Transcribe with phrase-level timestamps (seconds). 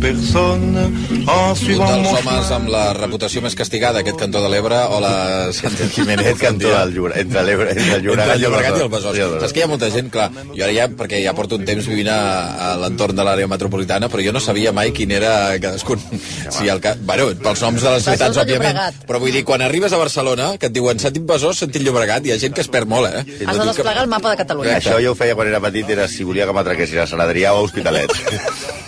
[0.00, 4.50] personne en Un suivant dels mon homes amb la reputació més castigada, aquest cantó de
[4.52, 6.26] l'Ebre, o la Santa Jiménez.
[6.26, 9.20] Aquest cantó del Llobregat, entre l'Ebre, entre el Llobregat, Entre el Llobregat i el Besòs.
[9.44, 11.88] Saps que hi ha molta gent, clar, jo ara ja, perquè ja porto un temps
[11.90, 12.18] vivint a,
[12.66, 16.02] a l'entorn de l'àrea metropolitana, però jo no sabia mai quin era cadascun.
[16.54, 16.80] Si el.
[17.02, 18.78] Bueno, pels noms de les ciutats, òbviament.
[19.08, 22.34] Però vull dir, quan arribes a Barcelona, que et diuen sentit Besòs, sentit Llobregat, hi
[22.34, 23.24] ha gent que es perd molt, eh?
[23.46, 24.78] Has de desplegar el mapa de Catalunya.
[24.78, 27.56] Això jo ho feia quan era petit, era si volia que m'atraquessin a Sant Adrià
[27.56, 28.12] o a Hospitalet.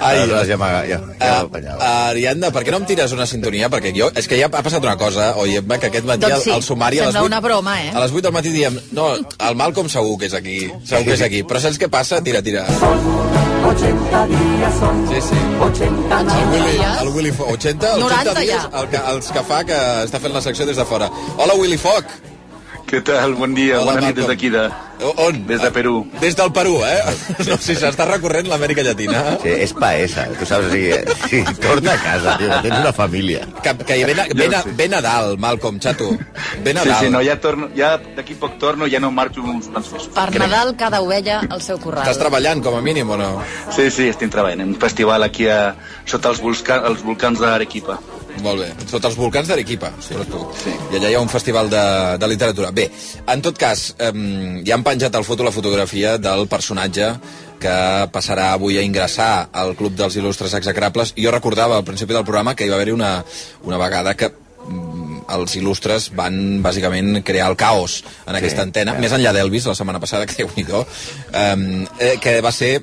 [0.00, 0.16] Ai,
[0.48, 1.82] ja m'aga- ja, ja Uh.
[1.82, 3.68] Ariadna, per què no em tires una sintonia?
[3.70, 6.44] Perquè jo, és que ja ha passat una cosa, oi, Emma, que aquest matí Doncs
[6.44, 7.30] sí, al, al sumari a les sembla 8...
[7.30, 7.90] una broma, eh?
[7.94, 11.14] A les 8 del matí diem, no, el Malcolm segur que és aquí, segur que
[11.18, 11.42] és aquí.
[11.44, 12.20] Però saps què passa?
[12.22, 12.66] Tira, tira.
[15.08, 15.38] Sí, sí.
[16.42, 17.50] El Willy, el Willy Foc.
[17.52, 18.80] 80, 90 80 dies, ja.
[18.80, 21.08] el que, els que fa que està fent la secció des de fora.
[21.36, 22.04] Hola, Willy Foc.
[22.92, 23.32] Què tal?
[23.40, 24.66] Bon dia, Hola, bona nit des d'aquí de...
[25.16, 25.36] On?
[25.48, 25.94] Des de Perú.
[26.20, 26.98] Des del Perú, eh?
[27.48, 29.22] No, si s'està recorrent l'Amèrica Llatina.
[29.40, 33.46] Sí, és paesa, tu saps, o sigui, sí, torna a casa, tio, tens una família.
[33.64, 36.10] Que, que ve, na- ve, na- ve Nadal, Malcolm, xato.
[36.60, 37.00] Ve Sí, Nadal.
[37.00, 40.10] sí, no, ja torno, ja d'aquí poc torno, ja no marxo uns quants mesos.
[40.12, 42.04] Per Nadal, cada ovella al seu corral.
[42.04, 43.32] Estàs treballant, com a mínim, o no?
[43.72, 45.72] Sí, sí, estic treballant en un festival aquí a,
[46.04, 47.98] sota els, volcans, els volcans d'Arequipa.
[48.40, 48.68] Molt bé.
[48.88, 50.16] Sota els volcans d'Arequipa, sí.
[50.30, 50.40] tu.
[50.62, 50.72] Sí.
[50.90, 51.84] I allà hi ha un festival de,
[52.18, 52.72] de literatura.
[52.74, 52.88] Bé,
[53.28, 57.12] en tot cas, um, ja han penjat al foto la fotografia del personatge
[57.62, 57.74] que
[58.10, 61.14] passarà avui a ingressar al Club dels Il·lustres Execrables.
[61.18, 63.12] Jo recordava al principi del programa que hi va haver-hi una,
[63.68, 69.14] una vegada que mm, els il·lustres van bàsicament crear el caos en aquesta antena, més
[69.14, 72.80] enllà d'Elvis la setmana passada, que déu nhi um, eh, que va ser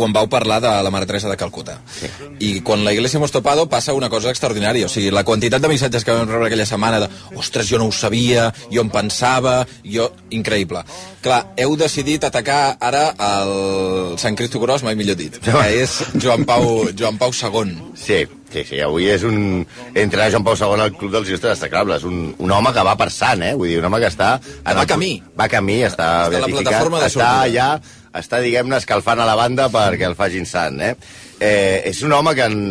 [0.00, 1.76] quan vau parlar de la Mare Teresa de Calcuta.
[1.92, 2.08] Sí.
[2.40, 4.88] I quan la Iglesia hemos topado passa una cosa extraordinària.
[4.88, 7.90] O sigui, la quantitat de missatges que vam rebre aquella setmana de ostres, jo no
[7.90, 10.08] ho sabia, jo em pensava, jo...
[10.30, 10.80] Increïble.
[11.20, 15.52] Clar, heu decidit atacar ara el Sant Cristo Gros, mai millor dit, que
[15.82, 17.74] és Joan Pau, Joan Pau II.
[17.98, 19.66] Sí, sí, sí, avui és un...
[19.98, 23.10] Entra Joan Pau II al Club dels Il·lustres Destacables, un, un home que va per
[23.12, 23.52] sant, eh?
[23.58, 24.36] Vull dir, un home que està...
[24.40, 25.16] Que va camí.
[25.36, 27.50] Va camí, està, Està a la beatificat, plataforma de està sortida.
[27.50, 30.94] allà, està, diguem-ne, escalfant a la banda perquè el facin sant, eh?
[31.40, 32.62] eh és un home que en,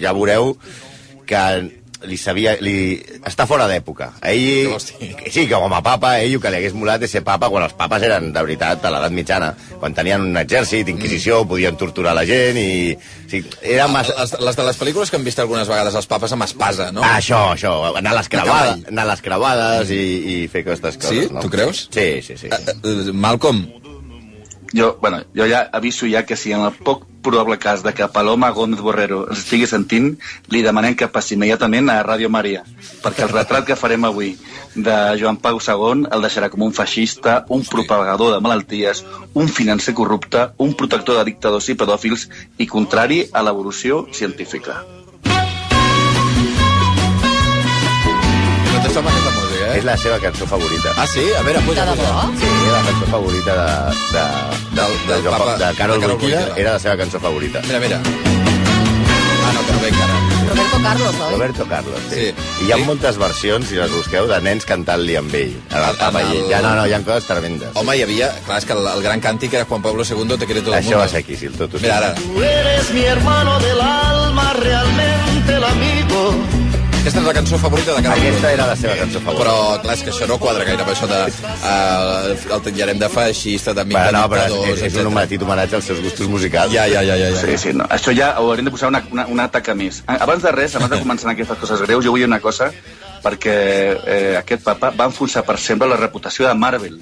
[0.00, 0.56] ja veureu
[1.28, 1.42] que
[2.06, 2.94] li sabia, li,
[3.26, 4.12] està fora d'època.
[4.30, 4.74] Ell,
[5.34, 7.64] sí, que com a papa, ell el que li hagués molat és ser papa quan
[7.66, 9.50] els papes eren, de veritat, a l'edat mitjana,
[9.80, 12.94] quan tenien un exèrcit, inquisició, podien torturar la gent i...
[13.28, 14.14] Sí, era massa...
[14.20, 17.02] Les, les de les pel·lícules que hem vist algunes vegades els papes amb espasa, no?
[17.04, 21.00] Ah, això, això, anar a les creuades, anar a les creuades i, i fer aquestes
[21.02, 21.34] coses, Sí?
[21.34, 21.42] no?
[21.42, 21.86] Tu creus?
[21.92, 22.52] Sí, sí, sí.
[22.52, 23.64] Eh, eh, Malcolm,
[24.72, 28.06] Jo, bueno, jo ja aviso ja que si en el poc probable cas de que
[28.08, 30.12] Paloma Gómez Borrero ens estigui sentint,
[30.52, 32.62] li demanem que passi immediatament a Ràdio Maria,
[33.02, 34.36] perquè el retrat que farem avui
[34.74, 39.94] de Joan Pau II el deixarà com un feixista, un propagador de malalties, un financer
[39.94, 42.28] corrupte, un protector de dictadors i pedòfils
[42.58, 44.84] i contrari a l'evolució científica.
[48.78, 49.78] no te sembla aquesta música, eh?
[49.78, 50.92] És la seva cançó favorita.
[50.96, 51.24] Ah, sí?
[51.38, 52.28] A veure, puja, De puja.
[52.38, 54.24] Sí, era la cançó favorita de, de,
[54.80, 56.48] Del- de, del Joan papa- de Carol de Boitila.
[56.56, 57.60] era la seva cançó favorita.
[57.66, 58.00] Mira, mira.
[59.48, 60.14] Ah, no, que no ve encara.
[60.48, 61.32] Roberto Carlos, oi?
[61.32, 62.14] Roberto Carlos, sí.
[62.16, 62.34] Sí.
[62.64, 62.82] I hi ha Sí.
[62.82, 65.54] moltes versions, si les busqueu, de nens cantant-li amb ell.
[65.70, 66.44] A la En- papa en i ell.
[66.44, 67.70] el- Ja, no, no, hi ha coses tremendes.
[67.74, 68.30] Home, hi havia...
[68.46, 70.80] Clar, és que el, el gran càntic era Juan Pablo II, te quiere todo el
[70.80, 70.98] Això mundo.
[70.98, 71.74] va ser aquí, sí, el tot.
[71.74, 71.82] ho sé.
[71.86, 72.14] Mira, ara.
[72.14, 76.34] Tú eres mi hermano del alma, realmente el amigo.
[77.08, 79.40] Aquesta és la cançó favorita de Carol Aquesta era la seva cançó favorita.
[79.40, 81.20] Però, clar, és que això no quadra gaire amb això de...
[81.56, 84.42] Uh, el titllarem de feixista, d'amic Bueno, de no, però
[84.74, 86.74] és, és, és un petit homenatge als seus gustos musicals.
[86.74, 87.30] Ja, ja, ja, ja.
[87.32, 87.40] ja.
[87.40, 87.88] Sí, sí, no.
[87.96, 90.02] Això ja ho hauríem de posar una, una, una taca més.
[90.18, 92.68] Abans de res, abans de començar aquestes coses greus, jo vull dir una cosa,
[93.24, 93.56] perquè
[93.96, 97.00] eh, aquest papa va enfonsar per sempre la reputació de Marvel.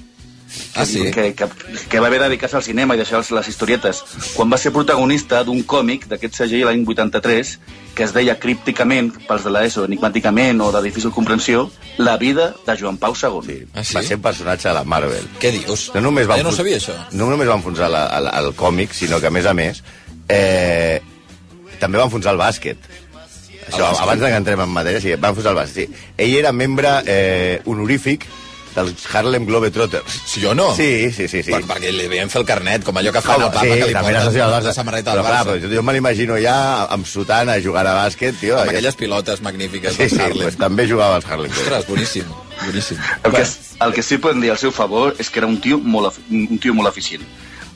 [0.75, 1.11] Ah, sí?
[1.11, 1.47] Que, que,
[1.89, 4.03] que va haver de dedicar-se al cinema i deixar les, historietes.
[4.35, 7.53] Quan va ser protagonista d'un còmic d'aquest segell l'any 83,
[7.97, 11.67] que es deia crípticament, pels de l'ESO, enigmàticament o de difícil comprensió,
[11.97, 13.63] La vida de Joan Pau II.
[13.73, 13.95] Ah, sí?
[13.97, 15.25] Va ser un personatge de la Marvel.
[15.41, 15.87] Què dius?
[15.95, 16.93] No només va jo no sabia això.
[17.17, 19.81] No només va enfonsar la, el, el còmic, sinó que, a més a més,
[20.29, 21.01] eh,
[21.81, 22.77] també va enfonsar el bàsquet.
[23.67, 24.03] Això, bàsquet?
[24.05, 25.89] abans de que entrem en matèria, sí, va enfonsar el bàsquet.
[25.89, 26.11] Sí.
[26.27, 28.29] Ell era membre eh, honorífic
[28.77, 30.17] dels Harlem Globetrotters.
[30.29, 30.69] Si jo no?
[30.77, 31.41] Sí, sí, sí.
[31.43, 31.51] sí.
[31.51, 33.79] Per, perquè li devien fer el carnet, com allò que fan Home, al papa, sí,
[33.81, 34.61] que li Barça.
[34.69, 35.59] la samarreta però, del clar, Barça.
[35.61, 38.53] però jo me l'imagino ja amb sotana jugant a bàsquet, tio.
[38.55, 40.43] Amb aquest- aquelles pilotes magnífiques Sí, del sí, Harlem.
[40.43, 41.87] pues, també jugava als Harlem Globetrotters.
[41.87, 42.25] Ostres, boníssim,
[42.65, 42.97] boníssim.
[43.23, 43.45] El que,
[43.87, 46.57] el que sí podem dir al seu favor és que era un tio molt, un
[46.59, 47.23] tio molt eficient.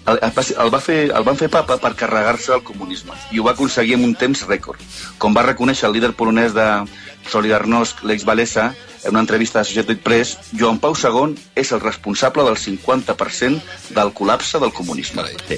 [0.08, 3.44] El, el, va el, fer, el van fer papa per carregar-se el comunisme i ho
[3.46, 4.80] va aconseguir en un temps rècord.
[5.22, 6.68] Com va reconèixer el líder polonès de
[7.30, 12.44] Solidarnosc, Lech Walesa, en una entrevista a Associated Press, Joan Pau II és el responsable
[12.44, 13.62] del 50%
[13.96, 15.24] del col·lapse del comunisme.
[15.48, 15.58] Sí.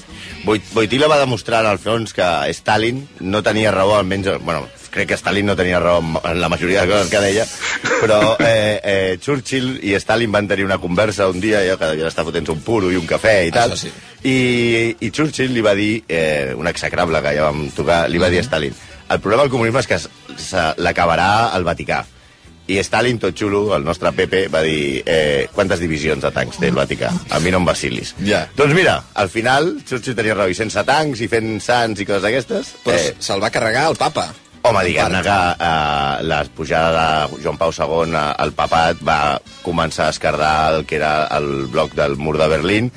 [0.74, 2.24] Voitila va demostrar, al fons, que
[2.54, 4.30] Stalin no tenia raó, almenys...
[4.44, 7.48] Bueno, crec que Stalin no tenia raó en- en la majoria de coses que deia,
[8.00, 12.08] però eh, eh, Churchill i Stalin van tenir una conversa un dia, jo que devia
[12.12, 13.92] estar fotent un puro i un cafè i tal, Això sí.
[14.24, 18.30] I, i Churchill li va dir, eh, un execrable que ja vam tocar, li va
[18.32, 18.74] dir a Stalin,
[19.10, 20.00] el problema del comunisme és que
[20.82, 22.04] l'acabarà el Vaticà.
[22.72, 26.70] I Stalin, tot xulo, el nostre Pepe, va dir eh, quantes divisions de tancs té
[26.72, 27.10] el Vaticà?
[27.36, 28.14] A mi no em vacilis.
[28.24, 28.46] Ja.
[28.56, 32.24] Doncs mira, al final, Churchill tenia raó, i sense tancs i fent sants i coses
[32.24, 32.72] d'aquestes...
[32.86, 34.30] Però Eh, se'l va carregar el papa.
[34.64, 40.14] home, diguem-ne que eh, la pujada de Joan Pau II al papat va començar a
[40.16, 42.88] escardar el que era el bloc del mur de Berlín,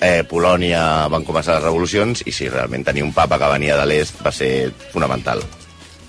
[0.00, 3.86] eh, Polònia van començar les revolucions, i si realment tenir un papa que venia de
[3.88, 5.42] l'est va ser fonamental.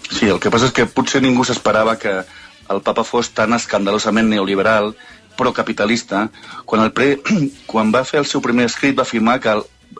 [0.07, 2.22] Sí, el que passa és que potser ningú s'esperava que
[2.72, 4.94] el papa fos tan escandalosament neoliberal,
[5.38, 6.28] procapitalista,
[6.66, 7.18] quan, el pre...
[7.72, 9.56] quan va fer el seu primer escrit va afirmar que,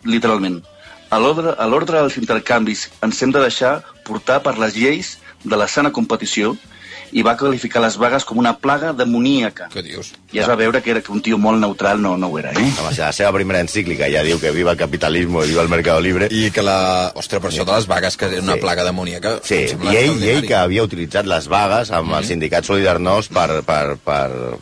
[0.06, 0.62] literalment,
[1.10, 5.13] a l'ordre dels intercanvis ens hem de deixar portar per les lleis
[5.44, 6.57] de la sana competició
[7.12, 9.69] i va qualificar les vagues com una plaga demoníaca.
[9.74, 10.13] Què dius?
[10.33, 12.51] I es va veure que era que un tio molt neutral no, no ho era,
[12.51, 12.65] eh?
[12.81, 15.69] Home, si la seva primera encíclica ja diu que viva el capitalisme i viva el
[15.71, 17.12] mercado libre, I que la...
[17.15, 18.62] Ostres, per això de les vagues, que era una Sí.
[18.65, 19.38] plaga demoníaca...
[19.44, 23.62] Sí, i ell, i ell que havia utilitzat les vagues amb el sindicat Solidarnosc per,
[23.63, 24.57] per, per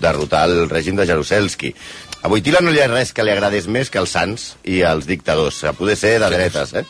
[0.00, 1.74] derrotar el règim de Jaruzelski.
[2.22, 5.06] A Boitila no li ha res que li agradés més que els sants i els
[5.08, 6.74] dictadors, a poder ser de dretes.
[6.76, 6.84] Eh?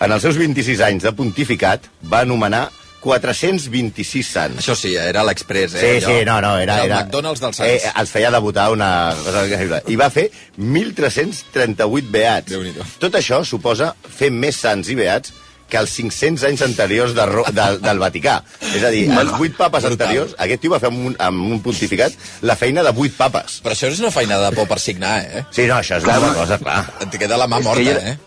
[0.00, 2.68] En els seus 26 anys de pontificat va anomenar
[3.00, 4.58] 426 sants.
[4.62, 5.80] Això sí, era l'Express, eh?
[5.80, 6.18] Sí, allò.
[6.18, 6.78] sí, no, no, era...
[6.82, 7.84] el era McDonald's dels Sants.
[7.86, 8.90] Eh, els feia debutar una
[9.24, 9.82] cosa increïble.
[9.88, 12.56] I va fer 1.338 beats.
[13.00, 15.32] Tot això suposa fer més sants i beats
[15.70, 18.40] que els 500 anys anteriors de, Ro- de, del Vaticà.
[18.74, 19.92] És a dir, els 8 papes Brutal.
[19.94, 23.60] anteriors, aquest tio va fer amb un, amb un pontificat la feina de 8 papes.
[23.62, 25.44] Però això és una feina de por per signar, eh?
[25.54, 26.80] Sí, no, això és una cosa, clar.
[27.06, 28.18] Et queda la mà morta, era- eh?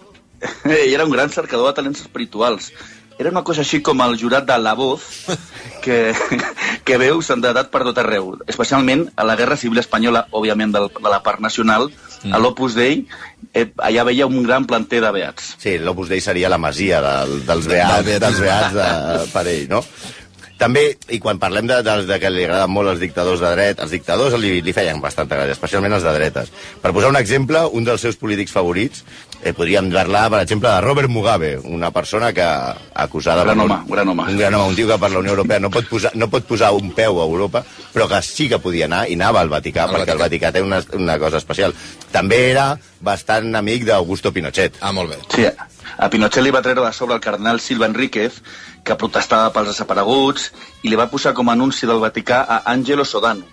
[0.72, 2.72] Ell era un gran cercador de talents espirituals.
[3.20, 5.04] Era una cosa així com el jurat de La Voz,
[5.84, 6.14] que,
[6.88, 11.12] que veu santedat per tot arreu, especialment a la Guerra Civil Espanyola, òbviament del, de
[11.14, 11.90] la part nacional,
[12.32, 13.04] a l'Opus Dei,
[13.54, 15.54] eh, allà veia un gran planter de beats.
[15.62, 18.20] Sí, l'Opus Dei seria la masia del, dels Del beats, beatisme.
[18.26, 19.84] dels beats de, per ell, no?
[20.64, 23.82] També, i quan parlem de, de, de que li agraden molt els dictadors de dret,
[23.84, 26.54] els dictadors li, li feien bastanta gràcia, especialment els de dretes.
[26.80, 29.04] Per posar un exemple, un dels seus polítics favorits,
[29.42, 33.44] eh, podríem parlar, per exemple, de Robert Mugabe, una persona que acusada...
[33.44, 34.30] Gran home, gran home.
[34.32, 36.48] Un gran home, un tio que per la Unió Europea no pot, posar, no pot
[36.48, 39.90] posar un peu a Europa, però que sí que podia anar, i anava al Vaticà,
[39.90, 40.54] Al perquè el Vaticà.
[40.54, 41.76] Vaticà té una, una cosa especial.
[42.16, 42.72] També era
[43.04, 44.80] bastant amic d'Augusto Pinochet.
[44.80, 45.20] Ah, molt bé.
[45.36, 45.50] Sí,
[45.98, 48.42] a Pinochet li va treure de sobre el cardenal Silva Enríquez,
[48.84, 50.52] que protestava pels desapareguts,
[50.84, 53.48] i li va posar com a anunci del Vaticà a Angelo Sodano,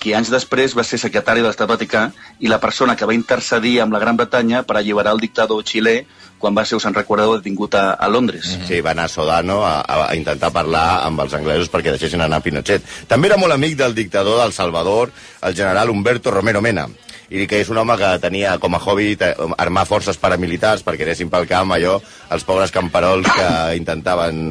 [0.00, 2.06] qui anys després va ser secretari de l'Estat Vaticà
[2.40, 5.98] i la persona que va intercedir amb la Gran Bretanya per alliberar el dictador xilè
[6.40, 8.48] quan va ser, us en recordeu, detingut a, a Londres.
[8.64, 12.40] Sí, va anar a Sodano a, a intentar parlar amb els anglesos perquè deixessin anar
[12.40, 12.86] Pinochet.
[13.10, 15.12] També era molt amic del dictador del Salvador,
[15.44, 16.88] el general Humberto Romero Mena,
[17.30, 19.14] i que és un home que tenia com a hobby
[19.56, 21.96] armar forces paramilitars perquè anessin pel camp allò,
[22.34, 24.50] els pobres camperols que intentaven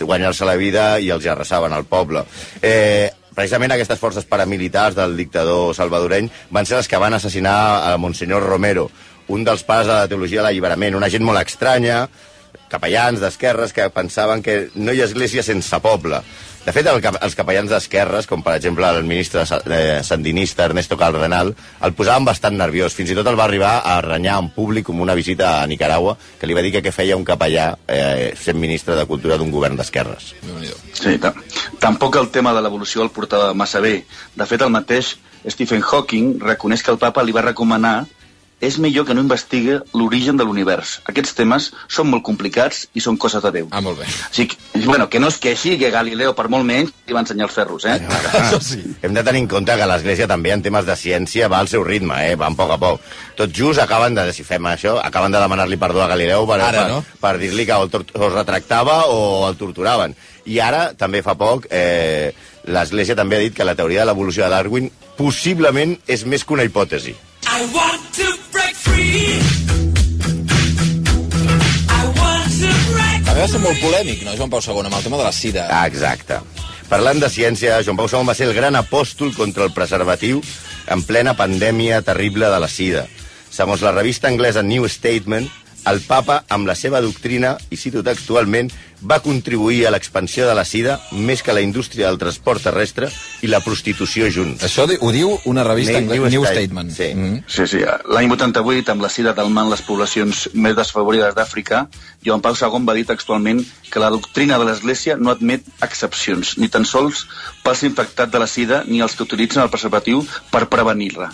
[0.00, 2.22] guanyar-se la vida i els arrasaven al poble.
[2.62, 7.58] Eh, precisament aquestes forces paramilitars del dictador salvadoreny van ser les que van assassinar
[7.90, 8.88] a Monsenyor Romero,
[9.28, 12.06] un dels pares de la teologia de l'alliberament, una gent molt estranya,
[12.70, 16.22] capellans d'esquerres que pensaven que no hi ha església sense poble.
[16.60, 20.66] De fet, el, cap- els capellans d'esquerres, com per exemple el ministre sa- eh, sandinista
[20.68, 22.92] Ernesto Cardenal, el posaven bastant nerviós.
[22.94, 26.18] Fins i tot el va arribar a renyar en públic com una visita a Nicaragua,
[26.38, 29.50] que li va dir que què feia un capellà eh, sent ministre de Cultura d'un
[29.50, 30.34] govern d'esquerres.
[30.92, 31.32] Sí, ta-
[31.80, 34.04] tampoc el tema de l'evolució el portava massa bé.
[34.36, 35.16] De fet, el mateix
[35.48, 38.04] Stephen Hawking reconeix que el papa li va recomanar
[38.60, 40.98] és millor que no investigue l'origen de l'univers.
[41.08, 43.68] Aquests temes són molt complicats i són coses de Déu.
[43.72, 44.06] Ah, molt bé.
[44.30, 47.20] Sigui, que- bueno, que no és que així, que Galileo, per molt menys, li va
[47.24, 47.98] ensenyar els ferros, eh?
[48.32, 48.82] Això sí.
[49.02, 51.82] Hem de tenir en compte que l'Església també en temes de ciència va al seu
[51.84, 52.36] ritme, eh?
[52.36, 53.00] va a poc a poc.
[53.36, 56.82] Tot just acaben de, si fem això, acaben de demanar-li perdó a Galileu per, Ara,
[56.84, 57.04] per, no?
[57.20, 60.14] per dir-li que el, es retractava o el torturaven.
[60.50, 62.32] I ara, també fa poc, eh,
[62.64, 66.54] l'Església també ha dit que la teoria de l'evolució de Darwin possiblement és més que
[66.56, 67.14] una hipòtesi.
[67.50, 68.28] I want to
[73.40, 75.62] va ser molt polèmic, no, Joan Pau II, amb el tema de la sida.
[75.72, 76.36] Ah, exacte.
[76.90, 80.42] Parlant de ciència, Joan Pau II va ser el gran apòstol contra el preservatiu
[80.92, 83.06] en plena pandèmia terrible de la sida.
[83.48, 85.48] Segons la revista anglesa New Statement,
[85.88, 88.68] el papa, amb la seva doctrina, i cito textualment,
[89.02, 93.08] va contribuir a l'expansió de la sida més que la indústria del transport terrestre
[93.42, 94.62] i la prostitució junts.
[94.66, 96.92] Això ho diu una revista New- New New Statement, Statement.
[96.92, 97.14] sí.
[97.14, 97.44] Mm.
[97.46, 97.84] Sí, sí.
[98.12, 101.86] L'any 88, amb la sida delmant les poblacions més desfavorides d'Àfrica,
[102.24, 106.68] Joan Pau II va dir textualment que la doctrina de l'Església no admet excepcions, ni
[106.68, 107.26] tan sols
[107.64, 111.30] pels infectats de la sida ni els que utilitzen el preservatiu per prevenir-la.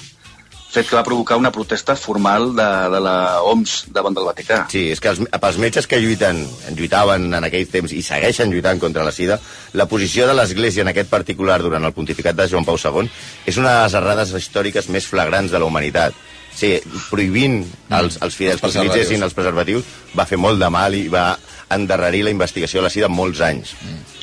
[0.67, 3.15] Fet que va provocar una protesta formal de, de la
[3.47, 4.65] OMS davant del Vaticà.
[4.73, 6.43] Sí, és que els, pels metges que lluiten,
[6.77, 9.39] lluitaven en aquells temps i segueixen lluitant contra la sida,
[9.79, 13.09] la posició de l'Església en aquest particular durant el pontificat de Joan Pau II
[13.47, 16.19] és una de les errades històriques més flagrants de la humanitat.
[16.57, 16.75] Sí,
[17.11, 18.93] prohibint als, als fidels Els que preservatius.
[18.95, 21.31] utilitzessin els preservatius va fer molt de mal i va
[21.77, 23.75] endarrerir la investigació de la sida molts anys.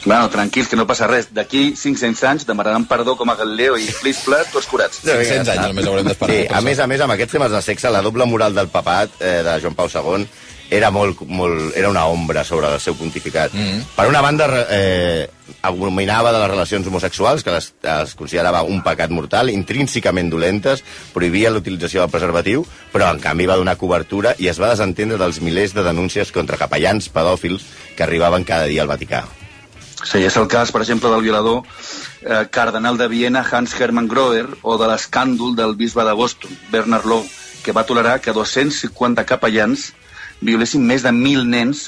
[0.06, 1.30] Bueno, tranquils, que no passa res.
[1.34, 5.04] D'aquí 500 anys demanaran perdó com a Galileo i plis-plas, tots curats.
[5.04, 6.34] 500 anys només haurem d'esperar.
[6.36, 9.22] Sí, a més a més, amb aquests temes de sexe, la doble moral del papat
[9.22, 10.28] eh, de Joan Pau II
[10.74, 13.54] era, molt, molt, era una ombra sobre el seu pontificat.
[13.54, 13.84] Mm -hmm.
[13.96, 15.30] Per una banda, eh,
[15.62, 20.84] abominava de les relacions homosexuals, que les, es considerava un pecat mortal, intrínsecament dolentes,
[21.14, 25.42] prohibia l'utilització del preservatiu, però en canvi va donar cobertura i es va desentendre dels
[25.42, 27.64] milers de denúncies contra capellans pedòfils
[27.96, 29.43] que arribaven cada dia al Vaticà.
[30.04, 34.46] Sí, és el cas, per exemple, del violador eh, cardenal de Viena, Hans Hermann Groer,
[34.62, 37.30] o de l'escàndol del bisbe de Boston, Bernard Lowe,
[37.64, 39.94] que va tolerar que 250 capellans
[40.44, 41.86] violessin més de 1.000 nens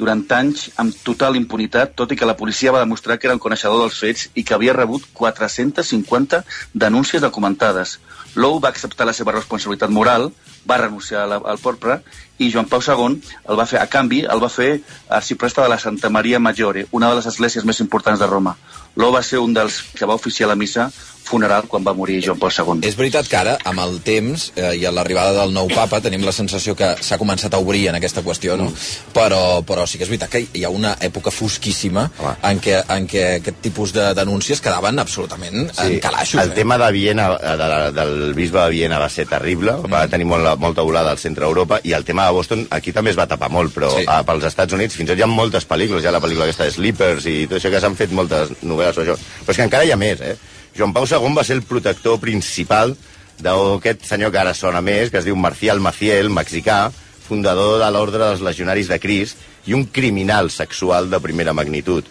[0.00, 3.42] durant anys amb total impunitat, tot i que la policia va demostrar que era el
[3.44, 6.42] coneixedor dels fets i que havia rebut 450
[6.72, 7.98] denúncies documentades.
[8.34, 10.30] Lowe va acceptar la seva responsabilitat moral,
[10.68, 11.98] va renunciar a la, al porpre
[12.38, 13.18] i Joan Pau II
[13.50, 14.70] el va fer, a canvi, el va fer
[15.08, 18.56] arcipreste de la Santa Maria Maggiore, una de les esglésies més importants de Roma.
[18.96, 20.90] Lowe va ser un dels que va oficiar la missa
[21.24, 22.82] funeral quan va morir Joan Paul II.
[22.88, 26.24] És veritat que ara, amb el temps eh, i a l'arribada del nou papa, tenim
[26.26, 28.70] la sensació que s'ha començat a obrir en aquesta qüestió, no?
[29.14, 32.34] Però, però sí que és veritat que hi ha una època fosquíssima Home.
[32.50, 36.40] en què, en què aquest tipus de denúncies quedaven absolutament en calaixos.
[36.42, 36.54] el eh?
[36.54, 39.92] tema de Viena, de, de, del bisbe de Viena va ser terrible, Mm.
[39.92, 43.10] va tenir molt, molta volada al centre d'Europa, i el tema de Boston aquí també
[43.10, 44.00] es va tapar molt, però Sí.
[44.02, 44.04] sí.
[44.08, 46.44] a, pels Estats Units fins i tot hi ha moltes pel·lícules, hi ha la pel·lícula
[46.44, 49.16] aquesta de Sleepers i tot això que s'han fet moltes novel·les sobre això.
[49.46, 50.36] Però és que encara hi ha més, eh?
[50.76, 52.94] Joan Pau II va ser el protector principal
[53.42, 56.86] d'aquest senyor que ara sona més, que es diu Marcial Maciel, mexicà,
[57.26, 62.06] fundador de l'Ordre dels Legionaris de Crist i un criminal sexual de primera magnitud.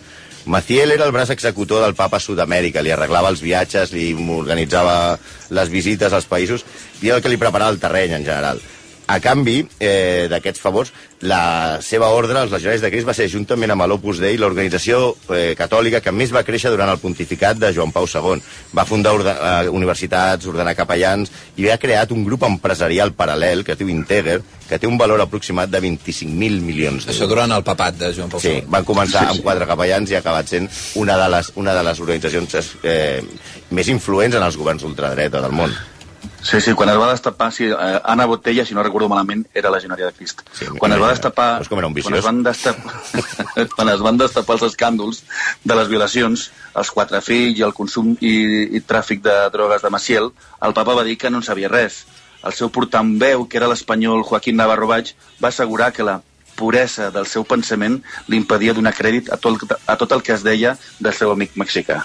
[0.45, 5.17] Maciel era el braç executor del papa Sud-amèrica, li arreglava els viatges, li organitzava
[5.53, 6.65] les visites als països
[7.01, 8.61] i el que li preparava el terreny en general.
[9.11, 10.91] A canvi eh, d'aquests favors,
[11.27, 15.01] la seva ordre, els legionaris de Crist, va ser, juntament amb l'Opus Dei, l'organització
[15.35, 18.39] eh, catòlica que més va créixer durant el pontificat de Joan Pau II.
[18.77, 23.75] Va fundar orde, eh, universitats, ordenar capellans i ha creat un grup empresarial paral·lel que
[23.75, 24.39] es diu Integer,
[24.71, 27.29] que té un valor aproximat de 25.000 milions Això d'euros.
[27.35, 28.65] durant el papat de Joan Pau Sí, II.
[28.71, 31.99] van començar amb quatre capellans i ha acabat sent una de les, una de les
[31.99, 32.55] organitzacions
[32.87, 33.19] eh,
[33.75, 35.75] més influents en els governs ultradreta del món.
[36.43, 39.69] Sí, sí, quan es va destapar, sí, eh, Anna Botella, si no recordo malament, era
[39.69, 40.41] la Genòria de Crist.
[40.53, 41.49] Sí, quan es va imagina, destapar...
[41.59, 42.95] veus com era un quan es, van destapar,
[43.75, 45.21] quan es van destapar els escàndols
[45.63, 48.33] de les violacions, els quatre fills i el consum i,
[48.73, 50.31] i tràfic de drogues de Maciel,
[50.65, 52.05] el papa va dir que no en sabia res.
[52.41, 56.21] El seu portaveu, que era l'espanyol Joaquín Navarro Baig, va assegurar que la
[56.57, 60.43] puresa del seu pensament li impedia donar crèdit a tot, a tot el que es
[60.45, 62.01] deia del seu amic mexicà.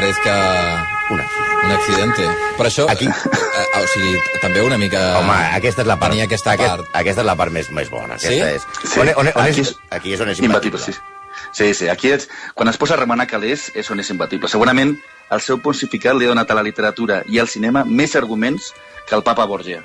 [0.00, 1.64] Parezca Un accident.
[1.64, 2.22] un accidente.
[2.56, 5.18] Per això, Aquí- eh, eh, o sigui, també una mica...
[5.18, 6.88] Home, aquesta és la part, aquesta aquest, part.
[6.96, 8.14] aquesta és la part més, més bona.
[8.14, 8.40] Aquesta Sí?
[8.40, 8.66] és.
[8.94, 9.00] Sí.
[9.00, 10.94] On, on, on Aquí és, és- aquí és on és Imbatible, imbatible.
[10.94, 11.16] sí.
[11.52, 14.48] Sí, sí, aquí és, quan es posa a remenar calés és on és imbatible.
[14.48, 14.96] Segurament
[15.30, 18.72] el seu pontificat li ha donat a la literatura i al cinema més arguments
[19.06, 19.82] que el papa Borgia.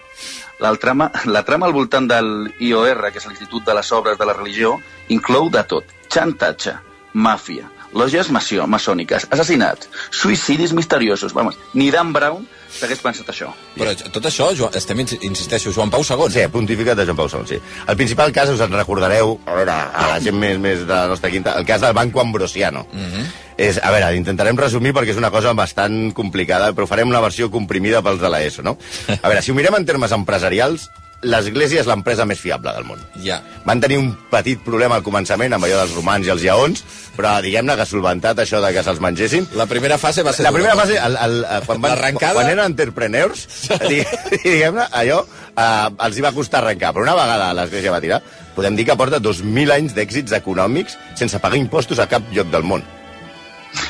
[0.60, 4.26] La trama, la trama al voltant del IOR, que és l'Institut de les Obres de
[4.26, 4.80] la Religió,
[5.10, 5.86] inclou de tot.
[6.10, 6.76] Xantatge,
[7.14, 11.34] màfia, lògies maçòniques, assassinats, suïcidis misteriosos.
[11.34, 13.52] Vamos, ni Dan Brown s'hagués pensat això.
[13.78, 16.28] Però tot això, Joan, estem, ins- insisteixo, Joan Pau II.
[16.34, 17.60] Sí, pontificat de Joan Pau II, sí.
[17.88, 21.08] El principal cas, us en recordareu, a veure, a la gent més, més de la
[21.08, 22.86] nostra quinta, el cas del Banco Ambrosiano.
[22.92, 23.26] Mm -hmm.
[23.58, 27.50] és, a veure, intentarem resumir perquè és una cosa bastant complicada, però farem una versió
[27.50, 28.78] comprimida pels de l'ESO, no?
[29.24, 30.90] A veure, si ho mirem en termes empresarials,
[31.26, 33.02] l'Església és l'empresa més fiable del món.
[33.24, 33.40] Ja.
[33.66, 36.84] Van tenir un petit problema al començament amb allò dels romans i els lleons,
[37.18, 40.44] però diguem-ne que solventat això de que se'ls mengessin, La primera fase va ser...
[40.46, 43.46] la primera fase, el, el, el, quan, van, quan eren entrepreneurs,
[43.90, 44.04] di-
[44.44, 46.94] diguem-ne, allò eh, els hi va costar arrencar.
[46.94, 48.22] Però una vegada l'Església va tirar,
[48.56, 52.64] podem dir que porta 2.000 anys d'èxits econòmics sense pagar impostos a cap lloc del
[52.68, 52.84] món.
[52.86, 52.94] Sí,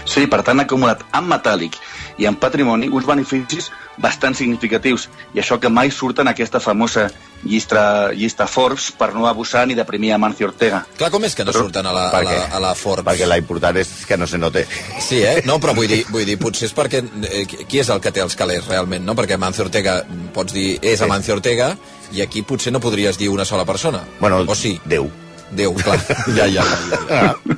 [0.09, 1.75] Sí, per tant, ha acumulat en metàl·lic
[2.17, 5.09] i en patrimoni uns beneficis bastant significatius.
[5.33, 7.09] I això que mai surt en aquesta famosa
[7.45, 10.85] llista, llista Forbes per no abusar ni deprimir a Mancio Ortega.
[10.97, 13.05] Clar, com és que no Però- surten a la, a la, a la Forbes?
[13.05, 14.65] Perquè la important és que no se note.
[14.99, 15.41] Sí, eh?
[15.45, 17.03] No, però vull dir, vull dir potser és perquè...
[17.29, 19.15] Eh, qui és el que té els calés, realment, no?
[19.15, 19.99] Perquè Mancio Ortega,
[20.33, 21.05] pots dir, és Sí.
[21.05, 21.75] Amancio Ortega,
[22.11, 24.03] i aquí potser no podries dir una sola persona.
[24.19, 24.79] Bueno, o sí?
[24.85, 25.09] Déu.
[25.51, 25.99] Déu, clar.
[26.35, 26.99] Ja, ja, ja.
[27.09, 27.29] ja.
[27.29, 27.55] Ah.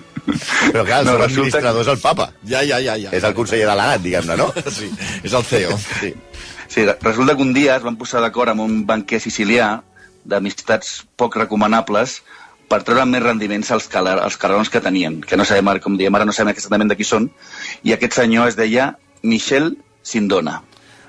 [0.71, 2.29] Però clar, No, no, resulta administrador és el papa.
[2.47, 3.11] Ja, ja, ja, ja.
[3.15, 4.49] És el conseller de l'ANAT, diguem-ne, no?
[4.77, 4.89] Sí,
[5.23, 5.77] és el CEO.
[5.99, 6.13] Sí.
[6.67, 9.77] Sí, resulta que un dia es van posar d'acord amb un banquer sicilià
[10.27, 12.17] d'amistats poc recomanables
[12.67, 15.95] per treure més rendiments als, cala- als calarons que tenien, que no sabem, ara, com
[15.97, 17.29] diem, ara no sabem exactament de qui són,
[17.87, 18.89] i aquest senyor es deia
[19.23, 20.61] Michel Sindona.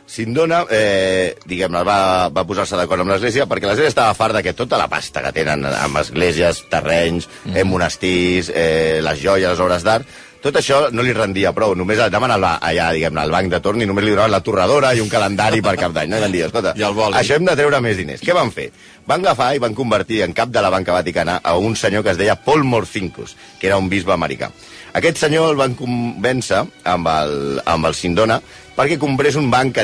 [0.08, 1.98] Sindona, eh, diguem-ne, va,
[2.32, 5.66] va posar-se d'acord amb l'Església perquè l'Església estava farta que tota la pasta que tenen
[5.68, 7.58] amb esglésies, terrenys, mm.
[7.58, 11.74] eh, monestirs, eh, les joies, les obres d'art, tot això no li rendia prou.
[11.74, 14.42] Només anaven al, ba- allà, diguem-ne, al banc de torn i només li donaven la
[14.46, 16.08] torradora i un calendari per cap d'any.
[16.12, 16.20] No?
[16.20, 16.86] I van dir, escolta, I
[17.20, 18.22] això hem de treure més diners.
[18.22, 18.68] Què van fer?
[19.08, 22.14] Van agafar i van convertir en cap de la banca vaticana a un senyor que
[22.14, 24.52] es deia Paul Morcincus, que era un bisbe americà.
[24.96, 28.40] Aquest senyor el van convèncer amb el, amb el Sindona
[28.78, 29.76] perquè comprés un banc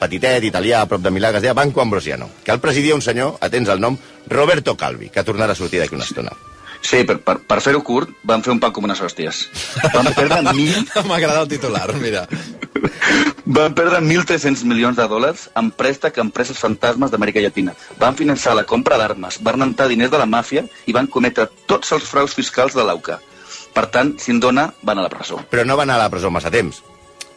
[0.00, 3.02] petitet, italià, a prop de Milà, que es deia Banco Ambrosiano, que el presidia un
[3.02, 3.96] senyor, atents al nom,
[4.30, 6.34] Roberto Calvi, que tornarà a sortir d'aquí una estona.
[6.86, 9.42] Sí, per, per, per fer-ho curt, van fer un pa com unes hòsties.
[9.94, 10.76] Van perdre, mil,
[11.08, 12.26] M'agrada el titular, mira.
[13.46, 17.74] van perdre 1.300 milions de dòlars en préstec a empreses fantasmes d'Amèrica Llatina.
[17.98, 21.96] Van finançar la compra d'armes, van rentar diners de la màfia i van cometre tots
[21.96, 23.18] els fraus fiscals de l'AUCA.
[23.76, 25.38] Per tant, Sindona van a la presó.
[25.52, 26.80] Però no va anar a la presó massa temps.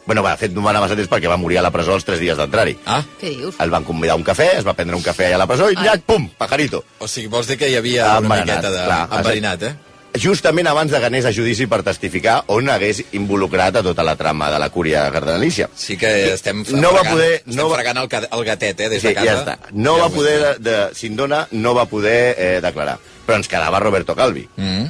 [0.06, 1.92] Bueno, va, de fet, no va anar massa temps perquè va morir a la presó
[1.94, 2.78] els tres dies d'entrar-hi.
[2.88, 3.58] Ah, Què dius?
[3.60, 5.68] El van convidar a un cafè, es va prendre un cafè allà a la presó
[5.70, 5.84] i Ai.
[5.84, 6.82] llac, pum, pajarito.
[6.98, 8.84] o sigui, vols dir que hi havia una Enverinat, miqueta de...
[8.88, 9.08] clar.
[9.20, 9.74] enverinat, eh?
[10.18, 14.16] Justament abans de que anés a judici per testificar on hagués involucrat a tota la
[14.18, 15.68] trama de la cúria cardenalícia.
[15.76, 18.88] Sí que estem No va fregant, poder- estem no va- fregant el, el gatet, eh,
[18.88, 19.26] des Sí, de casa.
[19.28, 19.58] ja està.
[19.70, 22.98] No Ja va poder, de, de Sindona no va poder eh, declarar.
[23.26, 24.48] Però ens quedava Roberto Calvi.
[24.56, 24.86] Mm.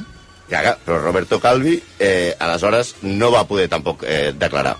[0.51, 4.75] Ja, però Roberto Calvi, eh, aleshores, no va poder tampoc eh, declarar.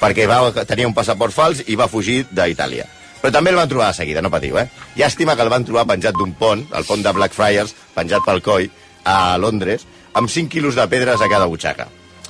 [0.00, 2.88] Perquè va, tenia un passaport fals i va fugir d'Itàlia.
[3.22, 4.66] Però també el van trobar de seguida, no patiu, eh?
[4.98, 8.66] Llàstima que el van trobar penjat d'un pont, el pont de Blackfriars, penjat pel coll,
[9.04, 11.86] a Londres, amb 5 quilos de pedres a cada butxaca.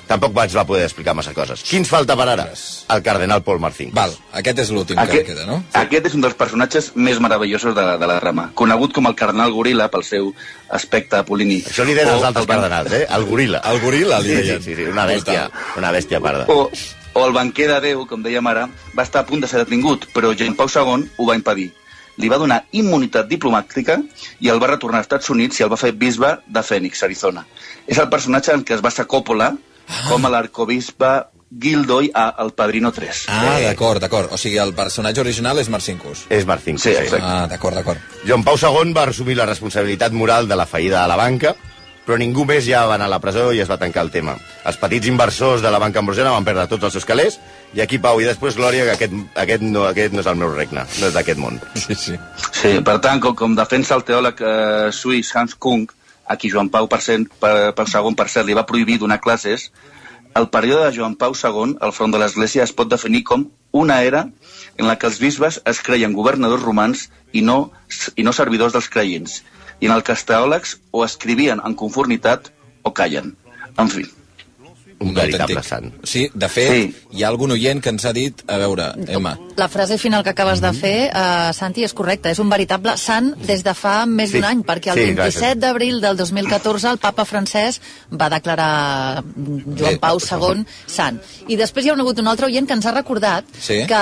[0.08, 1.62] Tampoc ens va poder explicar massa coses.
[1.64, 2.46] Qui ens falta per ara?
[2.94, 3.90] El cardenal Paul Martín.
[3.96, 5.62] Val, aquest és l'últim que queda, no?
[5.80, 8.50] aquest és un dels personatges més meravellosos de, la- de la trama.
[8.54, 10.32] Conegut com el cardenal goril·la pel seu
[10.68, 11.62] aspecte apolini.
[11.66, 13.06] Això li deien els altres el cardenals, eh?
[13.10, 13.62] El goril·la.
[13.70, 14.60] El goril·la, li sí, deien.
[14.62, 15.46] Sí, sí, sí, una bèstia,
[15.80, 16.44] una bèstia parda.
[16.52, 16.68] O,
[17.14, 20.08] o el banquer de Déu, com dèiem ara, va estar a punt de ser detingut,
[20.14, 21.70] però Jean Pau II ho va impedir.
[22.22, 23.96] Li va donar immunitat diplomàtica
[24.38, 27.42] i el va retornar als Estats Units i el va fer bisbe de Phoenix, Arizona.
[27.90, 29.48] És el personatge en què es basa Coppola
[30.08, 31.14] com a l'arcobisbe
[31.60, 33.26] Gildoy a El Padrino 3.
[33.28, 34.32] Ah, d'acord, d'acord.
[34.34, 36.24] O sigui, el personatge original és Marcinkus.
[36.28, 36.80] És Martín.
[36.82, 37.22] Sí, exacte.
[37.22, 38.00] Ah, d'acord, d'acord.
[38.26, 41.54] Joan Pau II va assumir la responsabilitat moral de la fallida de la banca,
[42.04, 44.34] però ningú més ja va anar a la presó i es va tancar el tema.
[44.68, 47.38] Els petits inversors de la banca ambrosiana van perdre tots els seus calés,
[47.74, 50.52] i aquí, Pau, i després Glòria, que aquest, aquest, no, aquest no és el meu
[50.52, 51.60] regne, no és d'aquest món.
[51.84, 52.18] Sí, sí.
[52.52, 55.88] Sí, per tant, com, com defensa el teòleg eh, suís Hans Kung,
[56.26, 59.20] a qui Joan Pau per cent, per, per segon, per cert, li va prohibir donar
[59.24, 59.70] classes,
[60.34, 64.00] el període de Joan Pau II al front de l'Església es pot definir com una
[64.02, 64.24] era
[64.78, 67.70] en la que els bisbes es creien governadors romans i no,
[68.18, 69.42] i no servidors dels creients,
[69.78, 72.50] i en el que els teòlegs o escrivien en conformitat
[72.82, 73.34] o callen.
[73.78, 74.06] En fi,
[75.00, 75.92] Un Un veritable sant.
[76.04, 76.96] Sí, de fet, Sí.
[77.12, 78.42] hi ha algun oient que ens ha dit...
[78.46, 79.38] A veure, Emma...
[79.56, 82.30] La frase final que acabes de fer, uh, Santi, és correcta.
[82.30, 84.38] És un veritable sant des de fa més Sí.
[84.38, 87.80] d'un any, perquè el Sí, 27 d'abril del 2014 el papa francès
[88.10, 91.20] va declarar Joan Bé, Pau II sant.
[91.48, 93.84] I després hi ha hagut un altre oient que ens ha recordat Sí.
[93.86, 94.00] que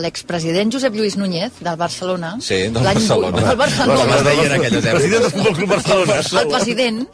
[0.00, 2.36] l'expresident Josep Lluís Núñez, del Barcelona...
[2.40, 3.40] Sí, del Barcelona.
[3.48, 4.22] Del Barcelona.
[4.22, 6.20] Del Futbol Club Barcelona.
[6.42, 7.08] El president,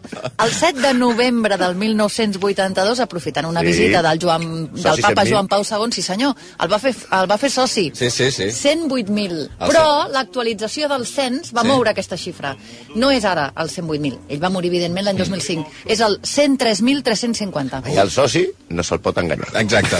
[0.45, 3.67] el 7 de novembre del 1982, aprofitant una Sí.
[3.71, 5.31] visita del, Joan, del Soci papa 100.000.
[5.33, 7.87] Joan Pau II, sí senyor, el va fer, el va fer soci.
[7.95, 8.51] Sí, sí, sí.
[8.51, 9.39] 108.000.
[9.61, 11.69] El Però l'actualització del cens va Sí.
[11.69, 12.57] moure aquesta xifra.
[12.97, 14.19] No és ara el 108.000.
[14.29, 15.71] Ell va morir, evidentment, l'any 2005.
[15.87, 17.83] És el 103.350.
[17.95, 19.49] I el soci no se'l pot enganyar.
[19.61, 19.97] Exacte.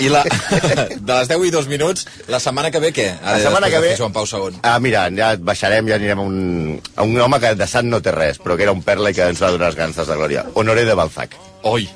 [0.00, 0.22] I la,
[1.00, 3.08] de les 10 i 2 minuts, la setmana que ve què?
[3.22, 3.94] Ara, La setmana que ve...
[3.98, 4.60] Joan Pau II.
[4.62, 8.00] Ah, mira, ja baixarem, ja anirem a un, a un home que de sant no
[8.02, 10.04] té res, però que era un perla i que ens va donar les ganes de
[10.14, 10.46] glòria.
[10.54, 11.36] Honoré de Balzac.
[11.62, 11.88] Oi.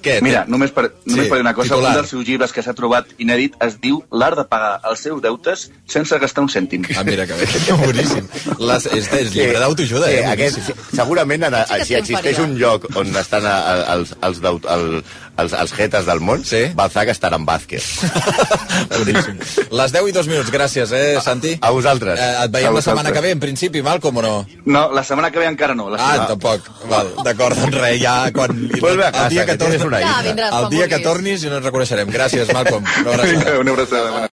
[0.00, 0.14] Què?
[0.24, 1.90] Mira, només per, només Sí, per dir una cosa, titular.
[1.92, 5.20] un dels seus llibres que s'ha trobat inèdit es diu L'art de pagar els seus
[5.20, 6.86] deutes sense gastar un cèntim.
[6.96, 7.48] Ah, mira que bé.
[7.82, 8.24] Boníssim.
[8.64, 10.24] Les, és, és llibre d'autoajuda, Sí, eh?
[10.32, 14.64] aquest, sí, segurament, en, si existeix un lloc on estan a- a- els, els, deut,
[14.72, 15.02] el,
[15.38, 16.66] els, els jetes del món, Sí.
[16.74, 17.84] Balzac estarà en Vázquez.
[19.70, 21.56] Les 10 i 2 minuts, gràcies, eh, Santi?
[21.60, 22.18] A vosaltres.
[22.18, 24.46] Eh, et veiem A la setmana que ve, en principi, Malcom, o no?
[24.66, 25.88] No, la setmana que ve encara no.
[25.90, 26.28] La Ah, setmana...
[26.28, 26.68] tampoc.
[26.90, 28.68] Val, d'acord, doncs res, ja quan...
[28.80, 30.20] Vuelve a casa, el dia que tienes una Ja,
[30.60, 32.10] el dia que tornis i no ens reconeixerem.
[32.10, 32.84] Gràcies, Malcolm.
[33.00, 33.58] Una abraçada.
[33.60, 34.28] Una abraçada.